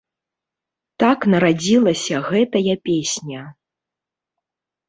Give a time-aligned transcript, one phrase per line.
[1.03, 3.41] Так нарадзілася гэтая песня.